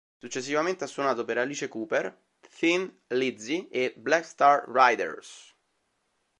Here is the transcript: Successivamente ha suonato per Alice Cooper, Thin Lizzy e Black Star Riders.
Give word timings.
Successivamente 0.17 0.83
ha 0.83 0.87
suonato 0.87 1.23
per 1.23 1.37
Alice 1.37 1.67
Cooper, 1.67 2.19
Thin 2.57 2.91
Lizzy 3.09 3.67
e 3.69 3.93
Black 3.95 4.25
Star 4.25 4.63
Riders. 4.67 5.53